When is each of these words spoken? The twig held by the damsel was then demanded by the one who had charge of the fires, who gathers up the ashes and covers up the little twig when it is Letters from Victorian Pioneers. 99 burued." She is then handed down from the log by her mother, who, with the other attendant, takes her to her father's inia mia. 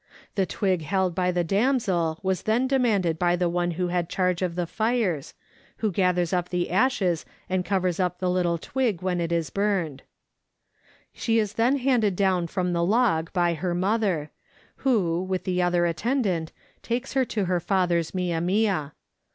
The 0.33 0.47
twig 0.47 0.81
held 0.81 1.13
by 1.13 1.31
the 1.31 1.43
damsel 1.43 2.19
was 2.23 2.41
then 2.41 2.65
demanded 2.65 3.19
by 3.19 3.35
the 3.35 3.47
one 3.47 3.69
who 3.77 3.89
had 3.89 4.09
charge 4.09 4.41
of 4.41 4.55
the 4.55 4.65
fires, 4.65 5.35
who 5.77 5.91
gathers 5.91 6.33
up 6.33 6.49
the 6.49 6.71
ashes 6.71 7.23
and 7.47 7.63
covers 7.63 7.99
up 7.99 8.17
the 8.17 8.27
little 8.31 8.57
twig 8.57 9.03
when 9.03 9.21
it 9.21 9.31
is 9.31 9.51
Letters 9.55 9.93
from 9.93 9.93
Victorian 9.93 10.01
Pioneers. 11.13 11.23
99 11.23 11.23
burued." 11.23 11.23
She 11.23 11.39
is 11.39 11.53
then 11.53 11.77
handed 11.87 12.15
down 12.15 12.47
from 12.47 12.73
the 12.73 12.83
log 12.83 13.31
by 13.31 13.53
her 13.53 13.75
mother, 13.75 14.31
who, 14.77 15.21
with 15.21 15.43
the 15.43 15.61
other 15.61 15.85
attendant, 15.85 16.51
takes 16.81 17.13
her 17.13 17.25
to 17.25 17.45
her 17.45 17.59
father's 17.59 18.09
inia 18.09 18.43
mia. 18.43 18.93